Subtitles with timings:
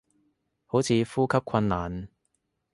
[0.65, 2.09] 好似呼吸困難